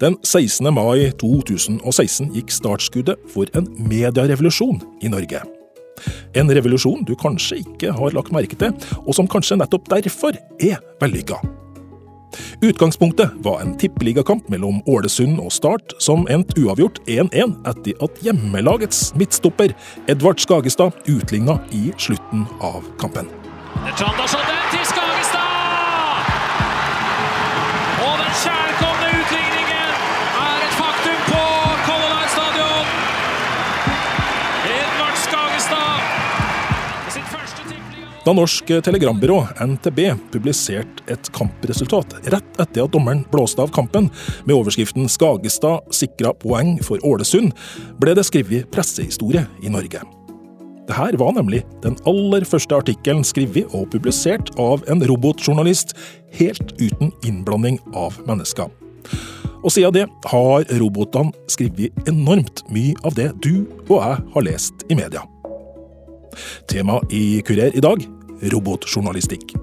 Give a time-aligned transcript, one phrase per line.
[0.00, 0.64] Den 16.
[0.72, 5.42] mai 2016 gikk startskuddet for en medierevolusjon i Norge.
[6.32, 8.72] En revolusjon du kanskje ikke har lagt merke til,
[9.04, 11.36] og som kanskje nettopp derfor er vellykka.
[12.64, 19.10] Utgangspunktet var en tippeligakamp mellom Ålesund og Start, som endte uavgjort 1-1 etter at hjemmelagets
[19.20, 19.76] midtstopper
[20.08, 23.28] Edvard Skagestad utligna i slutten av kampen.
[23.84, 24.69] Det
[38.20, 39.98] Da Norsk Telegrambyrå, NTB,
[40.32, 44.10] publiserte et kampresultat rett etter at dommeren blåste av kampen,
[44.44, 47.54] med overskriften 'Skagestad sikra poeng for Ålesund',
[47.96, 50.04] ble det skrevet pressehistorie i Norge.
[50.84, 55.96] Dette var nemlig den aller første artikkelen skrevet og publisert av en robotjournalist,
[56.36, 58.68] helt uten innblanding av mennesker.
[59.64, 64.84] Og siden det har robotene skrevet enormt mye av det du og jeg har lest
[64.90, 65.24] i media.
[66.70, 68.06] Tema i Kurer i dag
[68.52, 69.54] robotjournalistikk.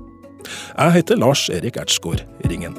[0.77, 2.77] Jeg heter Lars Erik Ertsgaard Ringen.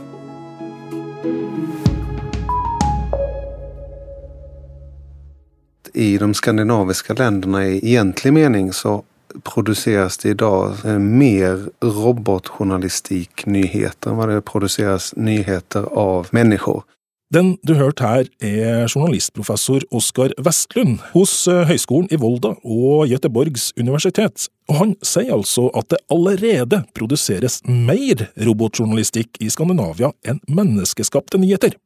[5.95, 9.03] I de skandinaviske landene i egentlig mening så
[9.45, 16.83] produseres det i dag mer robotjournalistikknyheter enn hva det produseres nyheter av människor.
[17.29, 23.67] Den du hørte her, er journalistprofessor Oskar Vestlund hos eh, Høgskolen i Volda og Göteborgs
[23.77, 31.37] universitet, og han sier altså at det allerede produseres mer robotjournalistikk i Skandinavia enn menneskeskapte
[31.45, 31.77] nyheter.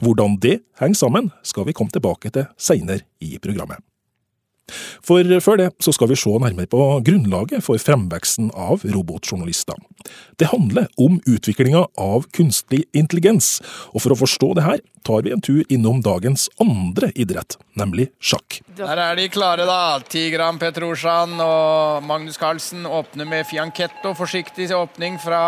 [0.00, 3.84] Hvordan det henger sammen, skal vi komme tilbake til seinere i programmet.
[5.02, 9.78] For før det så skal vi se nærmere på grunnlaget for fremveksten av robotjournalister.
[10.38, 13.60] Det handler om utviklinga av kunstig intelligens,
[13.92, 18.08] og for å forstå det her tar vi en tur innom dagens andre idrett, nemlig
[18.22, 18.60] sjakk.
[18.78, 19.98] Der er de klare, da.
[20.06, 24.14] Tigran Petrosjan og Magnus Carlsen åpner med fianchetto.
[24.18, 25.40] Forsiktig åpning fra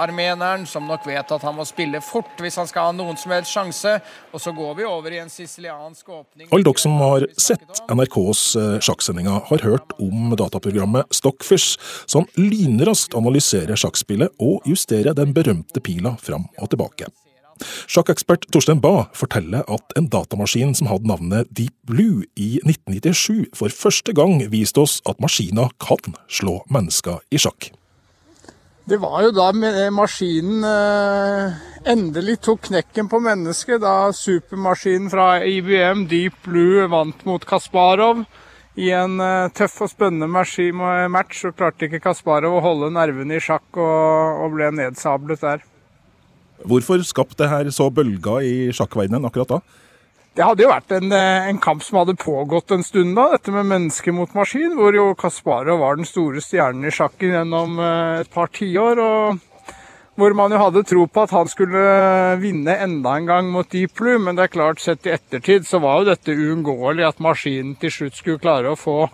[0.00, 3.34] armeneren, som nok vet at han må spille fort hvis han skal ha noen som
[3.36, 3.98] helst sjanse.
[4.32, 6.48] Og så går vi over i en siciliansk åpning.
[6.48, 13.16] Alle dere som har sett NRKs eh, sjakksendinga har hørt om dataprogrammet Stockfish, som lynraskt
[13.18, 17.10] analyserer sjakkspillet og justerer den berømte pila fram og tilbake.
[17.90, 23.74] Sjakkekspert Torstein Bae forteller at en datamaskin som hadde navnet Deep Blue i 1997 for
[23.74, 27.72] første gang viste oss at maskiner kan slå mennesker i sjakk.
[28.88, 29.50] Det var jo da
[29.92, 37.44] maskinen eh, endelig tok knekken på mennesket, da supermaskinen fra IBM Deep Blue vant mot
[37.48, 38.24] Kasparov.
[38.78, 43.42] I en eh, tøff og spennende match så klarte ikke Kasparov å holde nervene i
[43.42, 45.66] sjakk og, og ble nedsablet der.
[46.68, 49.60] Hvorfor skapte det her så bølger i sjakkverdenen akkurat da?
[50.38, 53.50] Det hadde jo vært en, eh, en, kamp som hadde pågått en stund da, dette
[53.54, 58.20] med menneske mot maskin, hvor jo Kasparov var den store stjernen i sjakken gjennom eh,
[58.22, 59.02] et par tiår.
[59.02, 59.47] og
[60.18, 61.82] hvor man jo hadde tro på at han skulle
[62.42, 65.78] vinne enda en gang mot Deep Blue, men det er klart, sett i ettertid så
[65.82, 69.04] var jo dette uunngåelig at maskinen til slutt skulle klare å få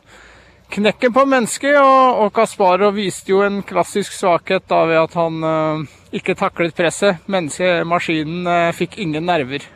[0.72, 1.76] knekken på mennesket.
[1.76, 6.76] Og, og Kasparov viste jo en klassisk svakhet da ved at han uh, ikke taklet
[6.76, 7.20] presset.
[7.28, 9.68] Mennesket, maskinen, uh, fikk ingen nerver.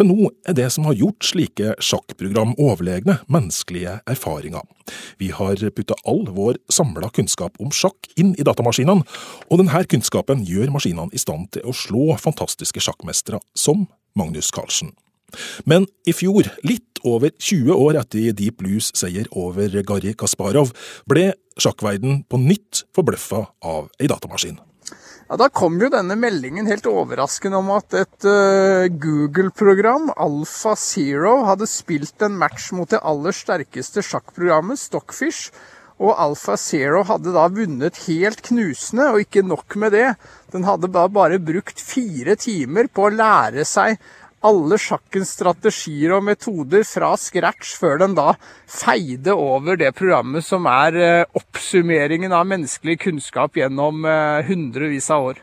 [0.00, 4.62] Til nå er det som har gjort slike sjakkprogram overlegne menneskelige erfaringer.
[5.20, 9.04] Vi har putta all vår samla kunnskap om sjakk inn i datamaskinene,
[9.52, 13.84] og denne kunnskapen gjør maskinene i stand til å slå fantastiske sjakkmestere som
[14.16, 14.94] Magnus Carlsen.
[15.68, 20.72] Men i fjor, litt over 20 år etter Deep Blues seier over Garri Kasparov,
[21.04, 24.56] ble sjakkverden på nytt forbløffa av ei datamaskin.
[25.30, 31.44] Ja, Da kom jo denne meldingen helt overraskende om at et uh, Google-program, Alpha Zero,
[31.46, 35.52] hadde spilt en match mot det aller sterkeste sjakkprogrammet, Stockfish.
[36.02, 40.08] Og Alpha Zero hadde da vunnet helt knusende, og ikke nok med det.
[40.50, 44.02] Den hadde da bare brukt fire timer på å lære seg
[44.46, 48.32] alle sjakkens strategier og metoder fra scratch, før den da
[48.70, 55.30] feide over det programmet som er eh, oppsummeringen av menneskelig kunnskap gjennom eh, hundrevis av
[55.32, 55.42] år.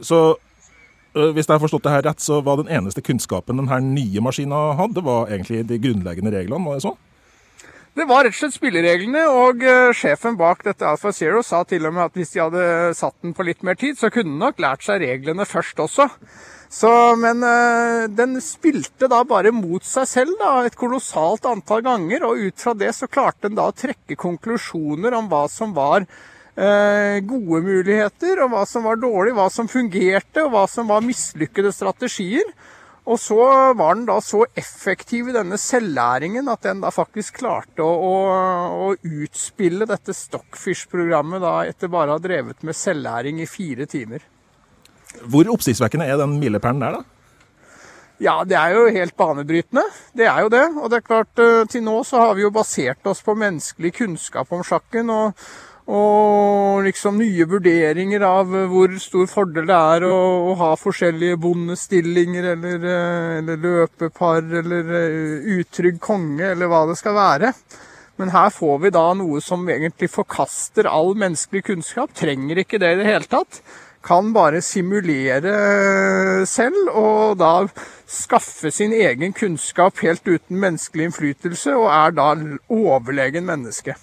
[0.00, 3.80] Så øh, hvis jeg har forstått det her rett, så var den eneste kunnskapen denne
[3.90, 7.00] nye maskina hadde, var egentlig de grunnleggende reglene, var det sånn?
[7.92, 11.84] Det var rett og slett spillereglene, og uh, sjefen bak dette Alpha Zero sa til
[11.84, 12.64] og med at hvis de hadde
[12.96, 16.08] satt den på litt mer tid, så kunne den nok lært seg reglene først også.
[16.72, 16.88] Så,
[17.20, 22.24] men øh, den spilte da bare mot seg selv da, et kolossalt antall ganger.
[22.24, 26.06] Og ut fra det så klarte den da å trekke konklusjoner om hva som var
[26.06, 31.04] øh, gode muligheter, og hva som var dårlig, hva som fungerte, og hva som var
[31.04, 32.48] mislykkede strategier.
[33.02, 33.38] Og så
[33.74, 38.12] var den da så effektiv i denne selvlæringen at den da faktisk klarte å, å,
[38.86, 44.22] å utspille dette Stockfish-programmet da etter bare å ha drevet med selvlæring i fire timer.
[45.26, 47.22] Hvor oppsiktsvekkende er den milepælen der, da?
[48.22, 49.82] Ja, det er jo helt banebrytende.
[50.14, 50.62] Det er jo det.
[50.78, 53.92] Og det er klart, eh, til nå så har vi jo basert oss på menneskelig
[53.98, 55.10] kunnskap om sjakken.
[55.10, 55.34] og
[55.92, 60.16] og liksom nye vurderinger av hvor stor fordel det er å,
[60.48, 66.96] å ha forskjellige bondestillinger eller, eh, eller, løpepar eller eh, utrygg konge eller hva det
[67.00, 67.52] skal være.
[68.20, 72.12] Men her får vi da noe som egentlig forkaster all menneskelig kunnskap.
[72.16, 73.60] Trenger ikke det i det hele tatt.
[74.02, 75.52] Kan bare simulere
[76.48, 77.52] selv og da
[78.10, 82.32] skaffe sin egen kunnskap helt uten menneskelig innflytelse, og er da
[82.72, 83.94] overlegen menneske.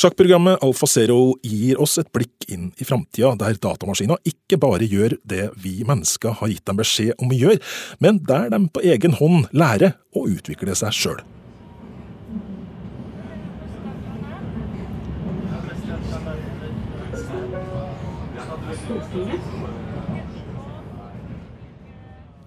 [0.00, 5.50] Sjakkprogrammet AlfaZero gir oss et blikk inn i framtida, der datamaskiner ikke bare gjør det
[5.60, 7.60] vi mennesker har gitt dem beskjed om å gjøre,
[8.00, 11.20] men der de på egen hånd lærer å utvikle seg sjøl.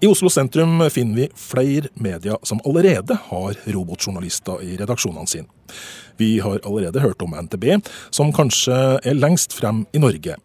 [0.04, 5.46] I Oslo sentrum finner vi flere medier som allerede har robotjournalister i redaksjonene sine.
[6.20, 7.64] Vi har allerede hørt om NTB,
[8.12, 10.36] som kanskje er lengst frem i Norge.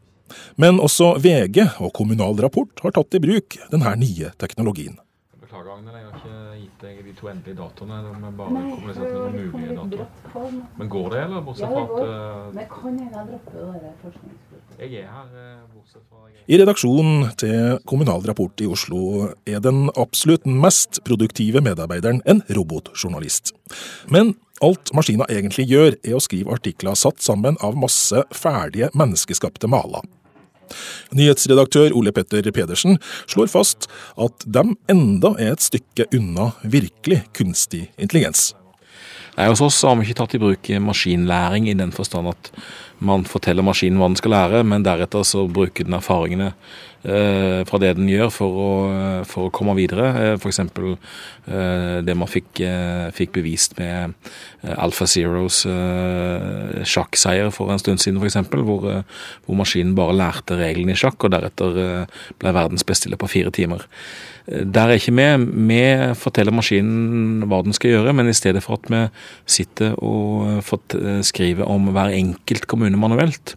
[0.56, 4.96] Men også VG og Kommunal Rapport har tatt i bruk denne nye teknologien.
[5.42, 8.00] Beklager, Agnel, jeg har ikke gitt deg de to endelige datoene.
[8.06, 10.60] De er bare kommunisert med noen mulige datoer.
[10.80, 11.44] Men går det, eller?
[11.50, 12.56] Bortsett fra at uh...
[12.56, 14.49] Men kan hende jeg dropper det forskningsgruppa.
[14.80, 19.90] Jeg er her, uh, bortsett fra I redaksjonen til Kommunal Rapport i Oslo er den
[20.00, 23.52] absolutt mest produktive medarbeideren en robotjournalist.
[24.08, 29.70] Men Alt maskina egentlig gjør, er å skrive artikler satt sammen av masse ferdige menneskeskapte
[29.72, 30.04] maler.
[31.16, 33.00] Nyhetsredaktør Ole Petter Pedersen
[33.32, 33.88] slår fast
[34.20, 38.52] at de enda er et stykke unna virkelig kunstig intelligens.
[39.39, 42.51] Nei, Hos oss har vi ikke tatt i bruk maskinlæring i den forstand at
[43.00, 46.50] man forteller maskinen hva den skal lære, men deretter så bruker den erfaringene
[47.07, 48.71] eh, fra det den gjør for å,
[49.30, 50.09] for å komme videre.
[50.19, 50.59] Eh, F.eks.
[50.59, 54.18] Eh, det man fikk, eh, fikk, bevist med
[54.65, 58.41] eh, Alpha Zeros eh, sjakkseier for en stund siden, f.eks.
[58.51, 58.89] Hvor,
[59.45, 61.80] hvor maskinen bare lærte reglene i sjakk, og deretter
[62.44, 63.88] ble verdens beste i fire timer.
[64.50, 65.28] Der er ikke vi.
[65.69, 65.81] Vi
[66.18, 69.01] forteller maskinen hva den skal gjøre, men i stedet for at vi
[69.46, 70.63] sitter og
[71.25, 73.54] skriver om hver enkelt kommune manuelt,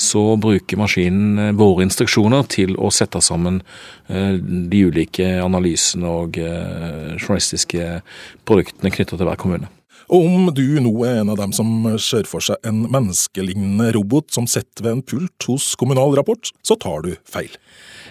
[0.00, 3.60] så bruker maskinen våre instruksjoner til å sette sammen
[4.08, 8.00] eh, de ulike analysene og eh, journalistiske
[8.48, 9.68] produktene knytta til hver kommune.
[10.10, 11.68] Og om du nå er en av dem som
[12.02, 16.74] ser for seg en menneskelignende robot som sitter ved en pult hos Kommunal Rapport, så
[16.82, 17.52] tar du feil.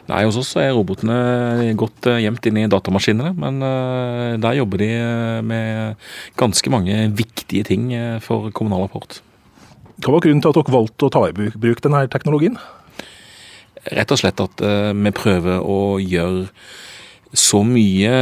[0.08, 4.82] Nei, Hos oss er robotene godt eh, gjemt inn i datamaskinene, men uh, der jobber
[4.82, 6.08] de eh, med
[6.40, 7.92] ganske mange viktige ting
[8.26, 9.20] for kommunal rapport.
[10.00, 12.56] Hva var grunnen til at dere valgte å ta i bruk denne teknologien?
[13.92, 14.64] Rett og slett at
[14.96, 16.48] vi prøver å gjøre
[17.34, 18.14] så mye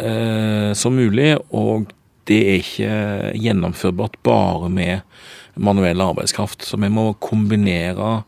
[0.00, 1.90] eh, som mulig, og
[2.28, 2.92] det er ikke
[3.40, 5.00] gjennomførbart bare med
[5.58, 6.62] manuell arbeidskraft.
[6.68, 8.18] Så vi må kombinere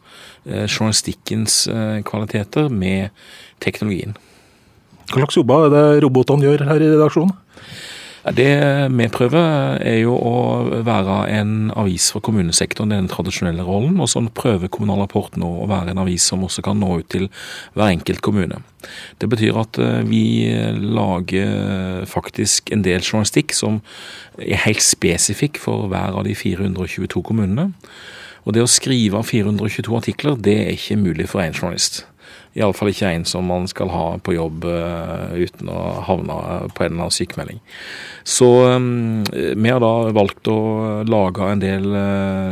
[0.45, 3.11] Eh, journalistikkens eh, kvaliteter med
[3.61, 4.15] teknologien.
[5.11, 7.35] Hva slags jobber er det robotene gjør her i redaksjonen?
[8.21, 8.51] Det
[8.93, 10.35] vi prøver, er jo å
[10.85, 13.97] være en avis for kommunesektoren, det den tradisjonelle rollen.
[14.01, 17.09] Og så prøver Kommunal Rapport nå å være en avis som også kan nå ut
[17.13, 17.31] til
[17.73, 18.61] hver enkelt kommune.
[19.21, 20.23] Det betyr at eh, vi
[20.77, 23.81] lager faktisk en del journalistikk som
[24.37, 27.71] er helt spesifikk for hver av de 422 kommunene.
[28.45, 32.05] Og det å skrive 422 artikler, det er ikke mulig for en journalist.
[32.59, 35.79] Iallfall ikke en som man skal ha på jobb uh, uten å
[36.09, 36.39] havne
[36.75, 37.61] på en eller annen sykemelding.
[38.27, 40.59] Så um, vi har da valgt å
[41.07, 41.87] lage en del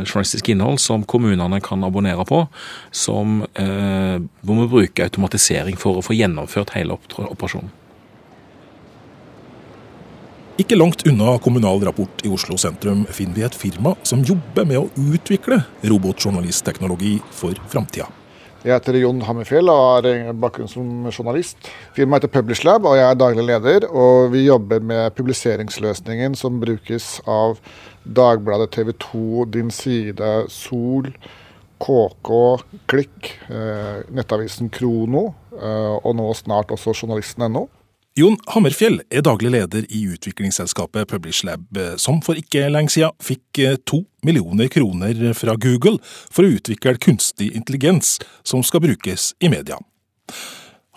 [0.05, 2.45] journalistisk innhold som kommunene kan abonnere på,
[2.91, 7.69] som, hvor vi bruker automatisering for å få gjennomført hele operasjonen.
[10.59, 14.81] Ikke langt unna Kommunal Rapport i Oslo sentrum finner vi et firma som jobber med
[14.81, 18.09] å utvikle robotjournalistteknologi for framtida.
[18.59, 21.69] Jeg heter Jon Hammerfjell og har bakgrunn som journalist.
[21.95, 23.85] Firmaet heter Publishlab og jeg er daglig leder.
[23.87, 27.55] og Vi jobber med publiseringsløsningen som brukes av
[28.03, 31.07] Dagbladet, TV 2, Din Side, Sol,
[31.79, 32.35] KK,
[32.91, 37.69] Klikk, eh, nettavisen Krono eh, og nå snart også journalisten.no.
[38.19, 43.77] Jon Hammerfjell er daglig leder i utviklingsselskapet Publishlab, som for ikke lenge siden fikk eh,
[43.87, 49.77] to millioner kroner fra Google for å utvikle kunstig intelligens som skal brukes i media.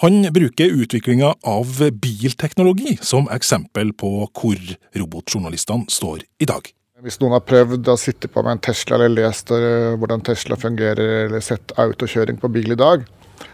[0.02, 4.58] Han bruker utviklinga av bilteknologi som eksempel på hvor
[4.98, 6.72] robotjournalistene står i dag.
[7.06, 10.58] Hvis noen har prøvd å sitte på med en Tesla eller lest uh, hvordan Tesla
[10.58, 13.06] fungerer, eller sett autokjøring på bil i dag,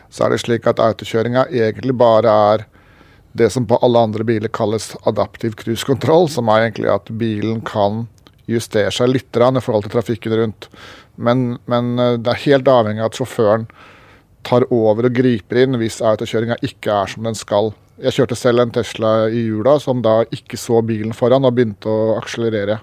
[0.09, 2.69] så er det slik at autokjøringa egentlig bare er
[3.39, 8.07] det som på alle andre biler kalles adaptiv cruisekontroll, som er egentlig at bilen kan
[8.49, 10.69] justere seg litt i forhold til trafikken rundt.
[11.17, 13.69] Men, men uh, det er helt avhengig av at sjåføren
[14.47, 17.73] tar over og griper inn hvis autokjøringa ikke er som den skal.
[17.99, 21.91] Jeg kjørte selv en Tesla i jula som da ikke så bilen foran og begynte
[21.91, 22.79] å akselerere.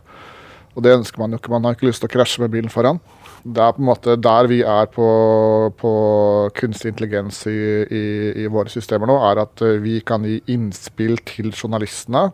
[0.76, 1.54] Og det ønsker man jo ikke.
[1.54, 3.00] Man har ikke lyst til å krasje med bilen foran.
[3.46, 5.08] Det er på en måte der vi er på,
[5.78, 5.92] på
[6.58, 8.06] kunstig intelligens i, i,
[8.42, 12.32] i, våre systemer nå, er at eh, vi kan gi innspill til journalistene.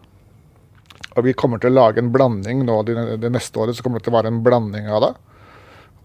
[1.11, 3.99] Og vi kommer til å lage en blanding nå det, det neste året, så kommer
[3.99, 5.11] det til å være en blanding av det.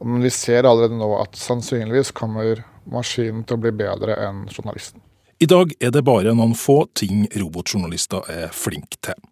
[0.02, 5.04] Men vi ser allerede nå at sannsynligvis kommer maskinen til å bli bedre enn journalisten.
[5.38, 9.22] I dag er det bare noen få ting robotjournalister er flinke til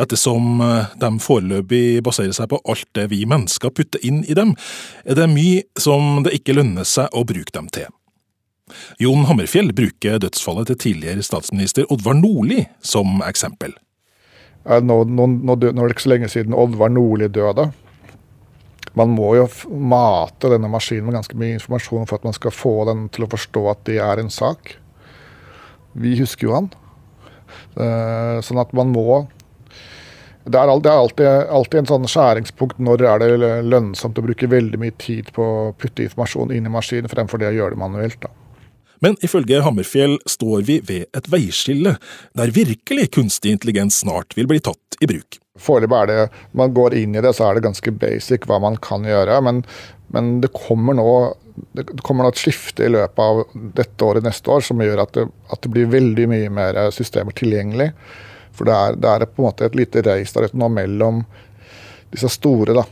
[0.00, 4.54] ettersom eh, de foreløpig baserer seg på alt det vi mennesker putter inn i dem,
[5.04, 7.90] er det mye som det ikke lønner seg å bruke dem til.
[8.98, 13.74] Jon Hammerfjell bruker dødsfallet til tidligere statsminister Oddvar Nordli som eksempel.
[14.64, 17.68] Nå, nå, nå, nå er det ikke så lenge siden Oddvar Nordli døde.
[18.94, 22.74] Man må jo mate denne maskinen med ganske mye informasjon for at man skal få
[22.88, 24.76] den til å forstå at det er en sak.
[25.98, 26.70] Vi husker jo han.
[27.74, 29.24] Eh, sånn at man må
[30.44, 34.92] det er, alltid, alltid, en sånn skjæringspunkt når er det lønnsomt å bruke veldig mye
[35.00, 38.18] tid på å putte informasjon inn i maskinen, fremfor det å gjøre det manuelt.
[38.20, 38.32] da.
[39.04, 41.96] Men ifølge Hammerfjell står vi ved et veiskille,
[42.36, 45.40] der virkelig kunstig intelligens snart vil bli tatt i bruk.
[45.60, 46.20] Foreløpig er det,
[46.56, 49.40] man går inn i det, så er det ganske basic hva man kan gjøre.
[49.46, 49.62] Men,
[50.14, 51.08] men det, kommer nå,
[51.76, 53.42] det kommer nå et skifte i løpet av
[53.76, 57.36] dette året, neste år, som gjør at det, at det blir veldig mye mer systemer
[57.36, 57.92] tilgjengelig.
[58.54, 61.24] For det er, det er, på en måte et lite race der ute nå mellom
[62.14, 62.84] disse store, da.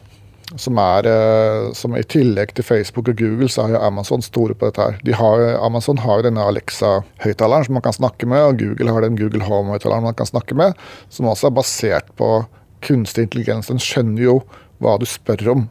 [0.60, 4.56] Som er eh, som I tillegg til Facebook og Google, så er jo Amazon store
[4.58, 4.84] på dette.
[4.84, 4.98] her.
[5.06, 9.06] De har, Amazon har jo denne Alexa-høyttaleren som man kan snakke med, og Google har
[9.06, 10.76] den Google Home-høyttaleren man kan snakke med,
[11.08, 12.34] som også er basert på
[12.84, 13.70] kunstig intelligens.
[13.70, 14.36] Den skjønner jo
[14.82, 15.66] hva du spør om,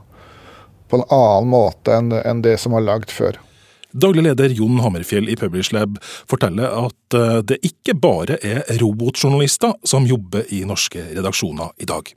[0.90, 3.38] på en annen måte enn, enn det som var lagd før.
[3.92, 10.08] Daglig leder Jon Hammerfjell i Publishlab forteller at eh, det ikke bare er robotjournalister som
[10.08, 12.14] jobber i norske redaksjoner i dag.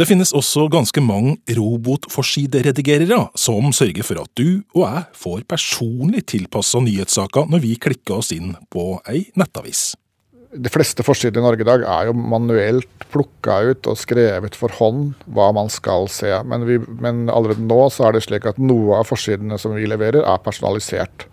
[0.00, 6.24] Det finnes også ganske mange robotforsideredigerere som sørger for at du og jeg får personlig
[6.32, 9.90] tilpassa nyhetssaker når vi klikker oss inn på ei nettavis
[10.58, 14.74] de fleste forsider i Norge i dag er jo manuelt plukka ut og skrevet for
[14.78, 16.30] hånd hva man skal se.
[16.48, 19.88] Men, vi, men, allerede nå så er det slik at noe av forsidene som vi
[19.88, 21.28] leverer, er personalisert.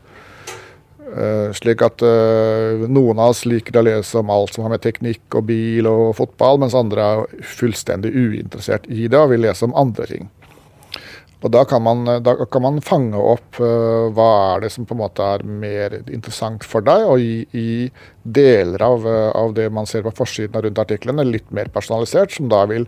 [1.06, 4.84] Uh, slik at uh, noen av oss liker å lese om alt som har med
[4.84, 9.68] teknikk og bil og fotball, mens andre er fullstendig uinteressert i det og vil lese
[9.68, 10.28] om andre ting.
[11.46, 14.96] Og da kan man, da kan man fange opp uh, hva er det som på
[14.96, 17.86] en måte er mer interessant for deg, og gi, gi
[18.24, 22.50] deler av, uh, av, det man ser på forsiden rundt artiklene, litt mer personalisert, som
[22.50, 22.88] da vil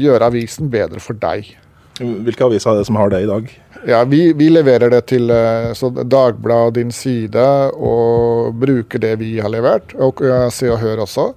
[0.00, 1.52] gjøre avisen bedre for deg.
[2.00, 3.52] Hvilke aviser er det som har det i dag?
[3.84, 7.44] Ja, Vi, vi leverer det til uh, Dagbladet din side,
[7.76, 9.92] og bruker det vi har levert.
[10.00, 10.24] Og
[10.56, 11.34] Se og Hør også.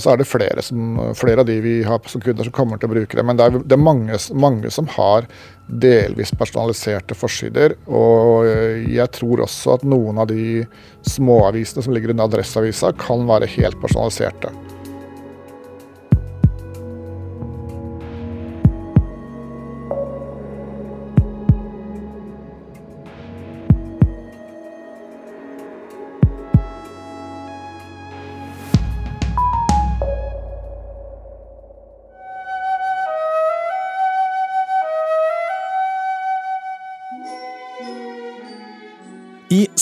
[0.00, 2.80] Og så er det flere, som, flere, av de vi har som kunder som kommer
[2.80, 3.24] til å bruke det.
[3.28, 5.28] Men det er, det er mange, mange, som har
[5.68, 7.76] delvis personaliserte forsider.
[7.84, 8.48] Og
[8.88, 10.64] jeg tror også at noen av de
[11.04, 14.54] småavisene som ligger under Adresseavisa, kan være helt personaliserte.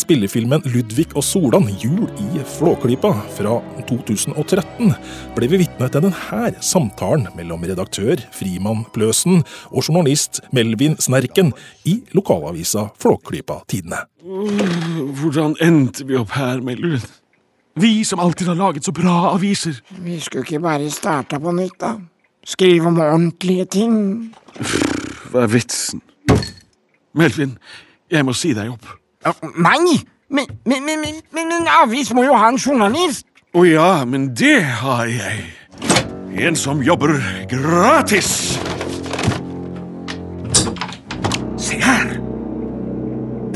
[0.09, 3.59] Spillefilmen Ludvig og Solan jul i Flåklypa fra
[3.91, 4.93] 2013
[5.37, 11.51] ble vi vitne til denne samtalen mellom redaktør Frimann Pløsen og journalist Melvin Snerken
[11.85, 13.99] i lokalavisa Flåklypa Tidene.
[15.21, 17.05] Hvordan endte vi opp her, Melvin?
[17.77, 19.77] Vi som alltid har laget så bra aviser.
[20.01, 21.99] Vi skulle ikke bare starta på nytt, da?
[22.49, 24.01] Skrive om ordentlige ting.
[25.29, 26.01] Hva er vitsen?
[27.13, 27.59] Melvin,
[28.09, 28.89] jeg må si deg opp.
[29.25, 29.99] Nei!
[30.29, 33.25] Men, men, men, men, en avis må jo ha en journalist.
[33.57, 35.47] Å ja, men det har jeg.
[36.39, 37.17] En som jobber
[37.49, 38.59] gratis.
[41.59, 42.13] Se her!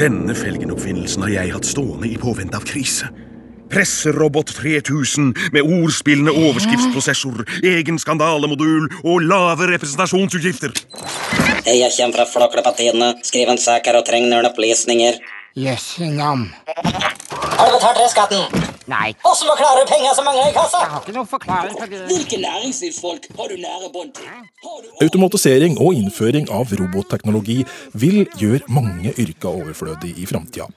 [0.00, 3.10] Denne felgenoppfinnelsen har jeg hatt stående i påvente av krise.
[3.72, 10.74] Presserobot 3000 med ordspillende overskriftsprosessor, egen skandalemodul og lave representasjonsutgifter.
[11.68, 13.14] Jeg kommer fra Flåklypa-tidene.
[13.24, 15.20] Skriver en sak her og trenger noen opplysninger.
[15.52, 16.46] Jøsse navn.
[16.66, 18.62] Har du betalt reskatten?
[18.88, 19.12] Nei.
[19.28, 20.78] Åssen forklarer du penger som mangler i kassa?
[20.80, 21.98] Jeg har ikke noen forklaring på det.
[22.08, 24.30] Hvilke næringslivsfolk har du nære bånd til?
[25.04, 27.58] Automatisering og innføring av robotteknologi
[27.92, 30.70] vil gjøre mange yrker overflødig i framtida.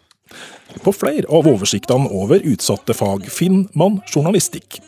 [0.83, 4.81] På flere av oversiktene over utsatte fag finner man journalistikk.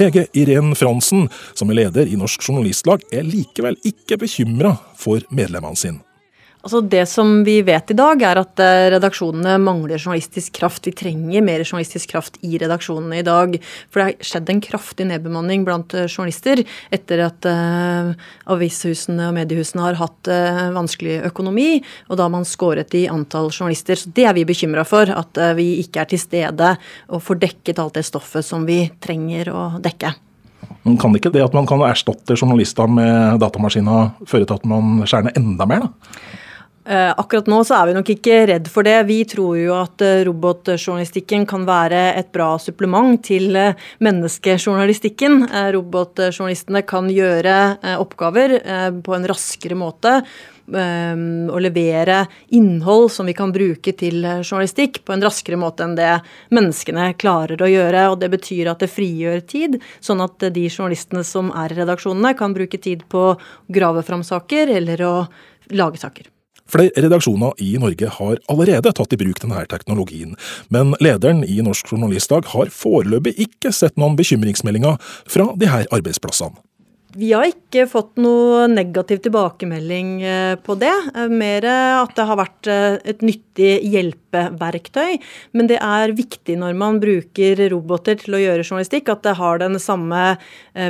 [0.00, 5.78] Hege Irén Fransen, som er leder i Norsk Journalistlag, er likevel ikke bekymra for medlemmene
[5.78, 6.05] sine.
[6.66, 10.88] Altså Det som vi vet i dag, er at eh, redaksjonene mangler journalistisk kraft.
[10.88, 13.52] Vi trenger mer journalistisk kraft i redaksjonene i dag.
[13.86, 18.10] For det har skjedd en kraftig nedbemanning blant eh, journalister etter at uh,
[18.50, 21.68] avishusene og mediehusene har hatt uh, vanskelig økonomi,
[22.10, 24.00] og da har man skåret i antall journalister.
[24.00, 26.72] Så det er vi bekymra for, at uh, vi ikke er til stede
[27.06, 30.16] og får dekket alt det stoffet som vi trenger å dekke.
[30.82, 35.06] Men kan ikke det at man kan erstatte journalister med datamaskiner føre til at man
[35.06, 36.42] skjærer ned enda mer, da?
[36.88, 39.00] Eh, akkurat nå så er vi nok ikke redd for det.
[39.08, 45.48] Vi tror jo at eh, robotjournalistikken kan være et bra supplement til eh, menneskejournalistikken.
[45.74, 47.56] Robotjournalistene kan gjøre
[47.98, 48.54] oppgaver
[49.02, 50.20] på en raskere måte
[50.66, 52.24] og levere
[52.58, 56.10] innhold som vi kan bruke til journalistikk på en raskere måte enn det
[56.54, 58.06] menneskene klarer å gjøre.
[58.10, 62.34] og Det betyr at det frigjør tid, sånn at de journalistene som er i redaksjonene,
[62.38, 63.36] kan bruke tid på å
[63.70, 65.14] grave fram saker eller å
[65.70, 66.35] lage saker.
[66.66, 70.34] Flere redaksjoner i Norge har allerede tatt i bruk denne teknologien,
[70.74, 74.98] men lederen i Norsk Journalistdag har foreløpig ikke sett noen bekymringsmeldinger
[75.30, 76.58] fra disse arbeidsplassene.
[77.16, 80.92] Vi har ikke fått noe negativ tilbakemelding eh, på det.
[81.16, 85.16] Eh, mer at det har vært eh, et nyttig hjelpeverktøy.
[85.56, 89.62] Men det er viktig når man bruker roboter til å gjøre journalistikk, at det har
[89.62, 90.24] den samme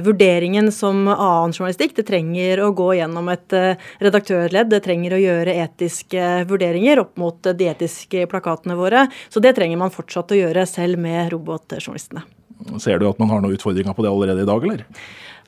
[0.02, 1.94] vurderingen som annen journalistikk.
[1.94, 3.54] Det trenger å gå gjennom et
[4.02, 9.06] redaktørledd, det trenger å gjøre etiske vurderinger opp mot de etiske plakatene våre.
[9.30, 12.26] Så det trenger man fortsatt å gjøre selv med robotjournalistene.
[12.82, 14.84] Ser du at man har noen utfordringer på det allerede i dag, eller?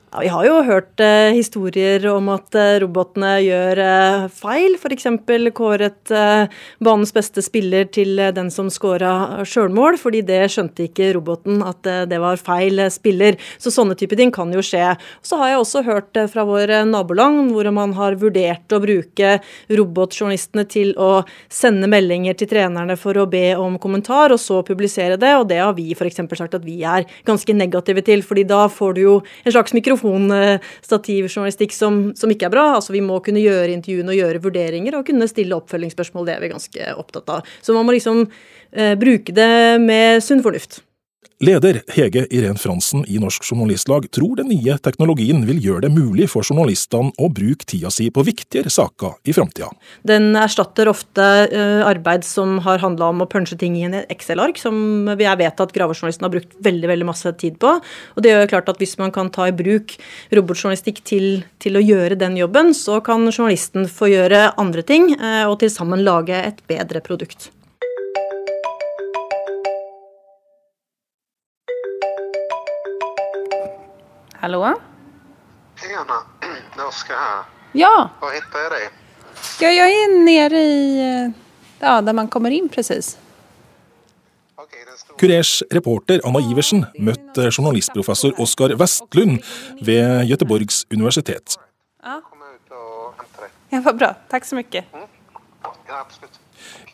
[0.09, 4.73] Ja, vi har jo hørt eh, historier om at eh, robotene gjør eh, feil.
[4.79, 5.05] F.eks.
[5.53, 6.47] kåret eh,
[6.81, 11.85] banens beste spiller til eh, den som skåra sjølmål, fordi det skjønte ikke roboten at
[11.85, 13.37] eh, det var feil spiller.
[13.61, 14.95] Så sånne typer ting kan jo skje.
[15.21, 19.35] Så har jeg også hørt fra våre naboland hvor man har vurdert å bruke
[19.69, 21.11] robotjournalistene til å
[21.53, 25.35] sende meldinger til trenerne for å be om kommentar, og så publisere det.
[25.37, 26.23] Og det har vi f.eks.
[26.33, 29.98] sagt at vi er ganske negative til, fordi da får du jo en slags mikrofon
[29.99, 32.65] mikrofonstativjournalistikk som, som ikke er bra.
[32.77, 36.27] Altså Vi må kunne gjøre intervjuene og gjøre vurderinger og kunne stille oppfølgingsspørsmål.
[36.27, 37.55] Det er vi ganske opptatt av.
[37.61, 38.25] Så man må liksom
[38.71, 40.81] eh, bruke det med sunn fornuft.
[41.39, 46.25] Leder Hege Irén Fransen i Norsk Journalistlag tror den nye teknologien vil gjøre det mulig
[46.27, 49.69] for journalistene å bruke tida si på viktigere saker i framtida.
[50.03, 54.59] Den erstatter ofte uh, arbeid som har handla om å punche ting i en Excel-ark,
[54.59, 57.71] som vi vet at gravejournalisten har brukt veldig veldig masse tid på.
[57.79, 59.95] Og det gjør klart at Hvis man kan ta i bruk
[60.35, 65.47] robotjournalistikk til, til å gjøre den jobben, så kan journalisten få gjøre andre ting, uh,
[65.47, 67.47] og til sammen lage et bedre produkt.
[74.39, 74.79] Hallå?
[75.81, 76.03] Tjena,
[76.75, 77.43] det är Oskar här.
[77.71, 78.09] Ja.
[78.21, 78.89] Var hittar jag dig?
[79.61, 80.99] ja, jag är nere i...
[81.25, 81.31] eh,
[81.81, 83.17] Ja, där man kommer in precis.
[85.17, 89.39] Kurers reporter Anna Iversen møtte journalistprofessor Oskar Vestlund
[89.81, 91.55] ved Göteborgs universitet.
[93.69, 94.15] Ja, vad bra.
[94.29, 94.85] Tack så mycket.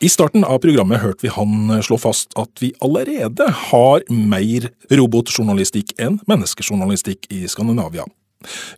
[0.03, 5.95] I starten av programmet hørte vi han slå fast at vi allerede har mer robotjournalistikk
[6.01, 8.05] enn menneskejournalistikk i Skandinavia.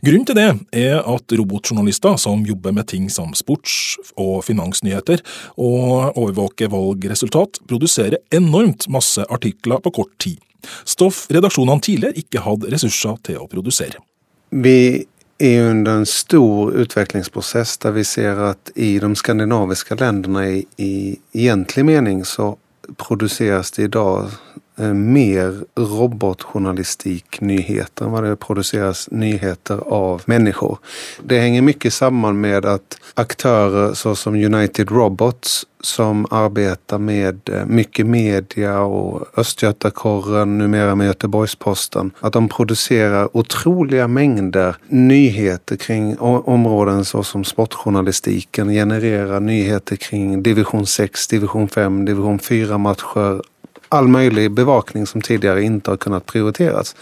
[0.05, 0.47] Grunnen til det
[0.79, 5.23] er at robotjournalister som jobber med ting som sports- og finansnyheter
[5.57, 10.39] og overvåker valgresultat, produserer enormt masse artikler på kort tid.
[10.87, 13.99] Stoff redaksjonene tidligere ikke hadde ressurser til å produsere.
[14.51, 15.05] Vi
[15.37, 21.19] är under en stor utvecklingsprocess där vi ser att i de skandinaviska länderna i, i
[21.31, 22.57] egentlig mening så
[22.97, 24.29] produceras det idag eh,
[24.93, 30.77] mer robotjournalistiknyheter än vad det produceras nyheter av människor.
[31.23, 38.05] Det hänger mycket samman med att aktörer såsom United Robots som arbetar med eh, mycket
[38.05, 47.43] media och Östgötakorren, numera med Göteborgsposten at de producerar otroliga mängder nyheter kring områden såsom
[47.43, 53.41] sportjournalistiken, genererar nyheter kring division 6, division 5, division 4 matcher
[53.89, 56.95] all möjlig bevakning som tidigare inte har kunnat prioriteras.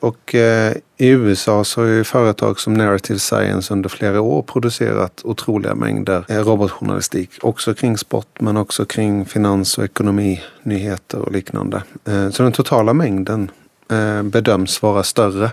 [0.00, 5.20] Och eh, i USA så har ju företag som Narrative Science under flera år producerat
[5.24, 7.30] otroliga mängder eh, robotjournalistik.
[7.40, 11.82] Också kring sport men också kring finans och ekonominyheter och liknande.
[12.04, 13.50] Eh, så den totala mängden
[13.90, 15.50] eh, bedöms vara större.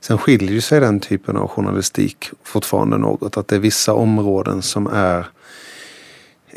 [0.00, 3.36] Sen skiljer sig den typen av journalistik fortfarande något.
[3.36, 5.26] Att det är vissa områden som är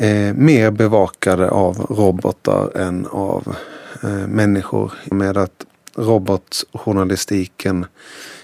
[0.00, 3.56] eh, mer bevakade av robotar än av
[4.02, 4.92] eh, människor.
[5.04, 7.86] Med att robotjournalistiken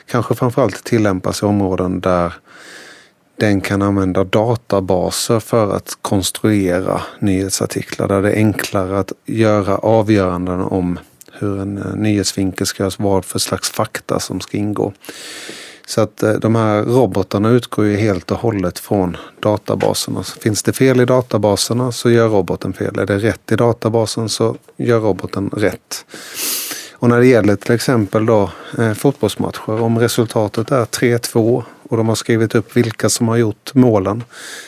[0.07, 2.33] kanske framförallt tillämpas i områden där
[3.37, 8.09] den kan använda databaser för att konstruera nyhetsartiklar.
[8.09, 10.99] Där det är enklare att göra avgöranden om
[11.33, 14.93] hur en eh, nyhetsvinkel ska göras, vad för slags fakta som ska ingå.
[15.87, 20.23] Så att eh, de här robotarna utgår ju helt och hållet från databaserna.
[20.23, 22.99] Finns det fel i databaserna så gör roboten fel.
[22.99, 26.05] Är det rätt i databasen så gör roboten rätt.
[26.93, 32.09] Och när det gäller till exempel då eh, fotbollsmatcher, om resultatet är 3-2 och de
[32.09, 34.25] har skrivit upp vilka som har gjort målen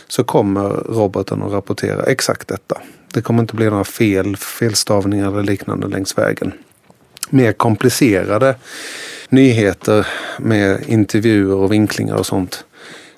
[0.09, 2.79] så kommer roboten att rapportera exakt detta.
[3.15, 6.53] Det kommer inte bli några fel, felstavningar eller liknande längs vägen.
[7.31, 8.57] Mer komplicerade
[9.29, 10.07] nyheter
[10.39, 12.65] med intervjuer och vinklingar och sånt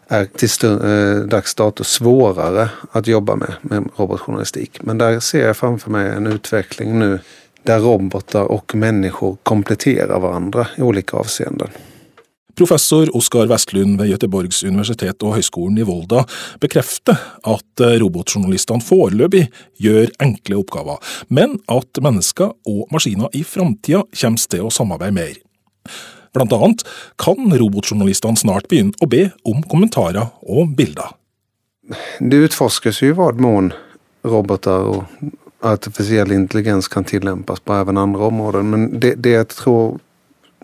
[0.08, 4.82] är till eh, dags dato svårare att jobba med, med robotjournalistik.
[4.82, 7.18] Men där ser jag framför mig en utveckling nu
[7.62, 11.68] där robotar och människor kompletterar varandra i olika avseenden.
[12.56, 16.24] Professor Oskar Vestlund ved Göteborgs universitet og Høgskolen i Volda
[16.60, 17.16] bekrefter
[17.48, 19.46] at robotjournalistene foreløpig
[19.80, 25.38] gjør enkle oppgaver, men at mennesker og maskiner i framtida kommer til å samarbeide mer.
[26.34, 26.84] Blant annet
[27.18, 31.16] kan robotjournalistene snart begynne å be om kommentarer og bilder.
[32.22, 33.72] Det utforskes jo hva mån
[34.22, 35.30] roboter og
[35.66, 38.62] artificiell intelligens kan tillämpas på även andre områder.
[38.62, 39.98] Men det, det jeg tror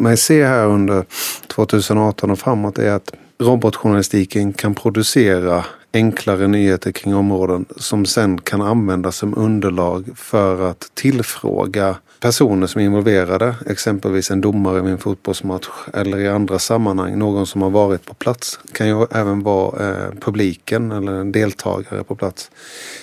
[0.01, 1.07] meg se her under
[1.53, 5.63] 2018 og framåt er at robotjournalistikken kan produsere
[5.97, 12.81] enklere nyheter kring områden som sen kan användas som underlag for å tillfråga personer som
[12.81, 17.71] är involverade, exempelvis en domare vid en fotbollsmatch eller i andra sammanhang, någon som har
[17.71, 18.61] varit på plats.
[18.73, 22.51] kan ju även vara eh, publiken eller en deltagare på plats.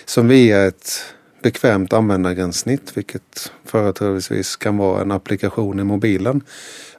[0.06, 1.02] Som via ett
[1.44, 6.42] bekvämt användargränssnitt, vilket företrädesvis kan vara en applikation i mobilen,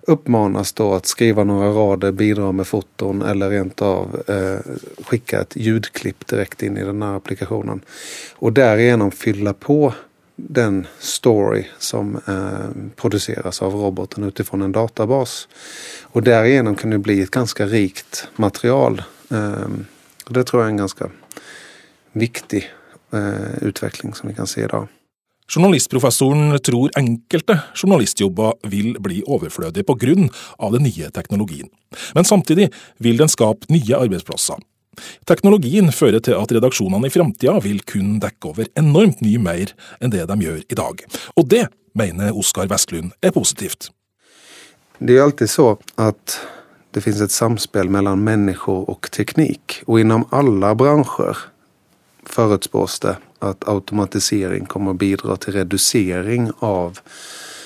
[0.06, 4.72] uppmanas då att skriva några rader, bidra med foton eller rent av eh,
[5.04, 7.80] skicka ett ljudklipp direkt in i den här applikationen.
[8.34, 9.94] Och därigenom fylla på
[10.36, 15.48] den story som eh, produseres av roboten utifrån en databas.
[16.02, 19.02] Och därigenom kan det bli ett ganska rikt material.
[19.30, 19.68] Eh,
[20.28, 21.10] det tror jeg er en ganske
[22.12, 22.64] viktig
[23.14, 24.88] Eh, utvikling som vi kan se i dag.
[25.48, 30.70] Journalistprofessoren tror enkelte journalistjobber vil bli overflødige pga.
[30.70, 31.68] den nye teknologien.
[32.14, 34.56] Men samtidig vil den skape nye arbeidsplasser.
[35.28, 40.14] Teknologien fører til at redaksjonene i framtida vil kunne dekke over enormt mye mer enn
[40.14, 41.04] det de gjør i dag.
[41.36, 43.90] Og det mener Oskar Vestlund er positivt.
[44.98, 46.38] Det er alltid så at
[46.94, 51.48] det finnes et samspill mellom mennesker og teknikk, og innom alle bransjer
[52.30, 57.00] forutspås det at automatisering kommer å bidra til redusering av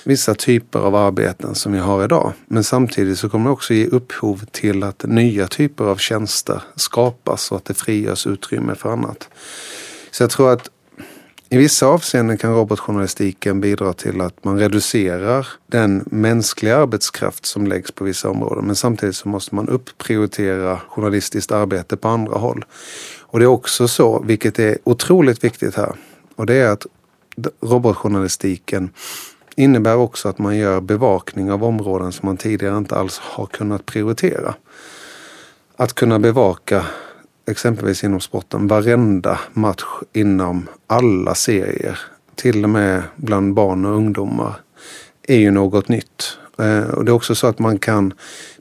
[0.09, 2.33] vissa typer av arbeten som vi har idag.
[2.47, 7.51] Men samtidigt så kommer det också ge upphov till att nya typer av tjänster skapas
[7.51, 9.29] och att det frigörs utrymme för annat.
[10.11, 10.71] Så jag tror att
[11.51, 17.91] i vissa avseenden kan robotjournalistiken bidra til at man reduserer den menneskelige arbeidskraft som legges
[17.91, 22.65] på vissa områder, Men samtidig så måste man upprioritera journalistisk arbete på andre håll.
[23.21, 25.97] Og det er også så, vilket er utrolig viktig her,
[26.37, 26.87] og det er at
[27.63, 28.91] robotjournalistiken
[29.59, 33.87] innebär också att man gör bevakning av områden som man tidigare inte alls har kunnat
[33.87, 34.55] prioritera.
[35.77, 36.87] Att kunna bevaka
[37.51, 41.99] exempelvis inom sporten varenda match inom alla serier,
[42.35, 44.61] till och med bland barn och ungdomar,
[45.23, 46.39] är ju något nytt.
[46.59, 48.13] Eh, och det är också så att man kan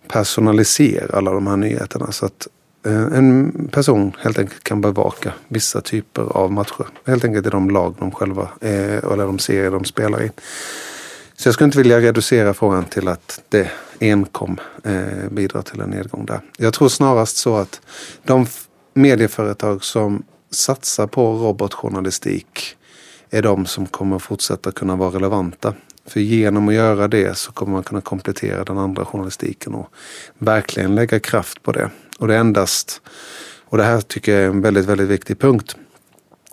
[0.07, 2.47] personalisera alla de här nyheterna så att
[2.91, 6.87] en person helt enkelt kan bevaka vissa typer av matcher.
[7.05, 10.31] Helt enkelt i de lag de själva är, eller de serier de spelar i.
[11.37, 13.67] Så jeg skulle ikke vilja reducera frågan til at det
[14.01, 16.41] enkom eh, bidrar til en nedgång der.
[16.57, 17.77] Jeg tror snarast så at
[18.25, 18.39] de
[18.97, 22.77] medieföretag som satsar på robotjournalistik
[23.29, 25.75] er de som kommer fortsätta kunna vara relevanta.
[26.07, 29.93] For gjennom å gjøre det så kommer man kunne komplettere den andre journalistikken og
[30.39, 31.89] virkelig legge kraft på det.
[32.17, 33.01] Och det är endast,
[33.65, 35.75] och det här tycker jag är en väldigt, väldigt viktig punkt.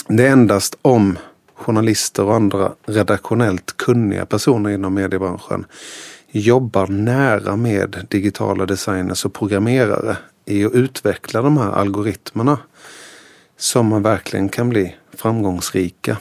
[0.09, 1.19] Det är endast om
[1.55, 5.67] journalister och andra redaktionellt kunniga personer inom mediebranschen
[6.31, 12.59] jobbar nära med digitala designers och programmerare i att utveckla de här algoritmerna
[13.57, 16.19] som man verkligen kan bli framgångsrika.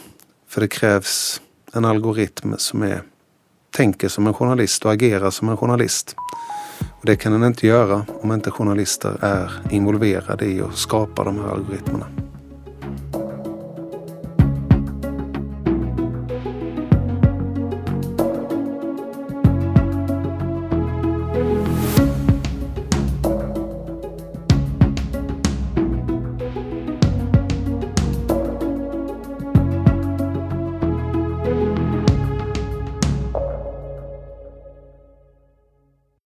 [0.48, 1.42] För det krävs
[1.74, 3.02] en algoritm som är,
[3.76, 6.16] tänker som en journalist och agerar som en journalist.
[6.92, 11.40] Och det kan den inte göra om inte journalister är involverade i att skapa de
[11.40, 12.06] här algoritmerna.